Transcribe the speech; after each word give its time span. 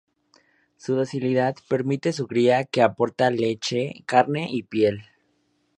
Su 0.77 0.95
docilidad 0.95 1.55
permite 1.69 2.11
su 2.11 2.25
cría 2.25 2.63
que 2.65 2.81
aporta 2.81 3.29
leche, 3.29 4.03
carne 4.07 4.47
y 4.49 4.63
piel. 4.63 5.03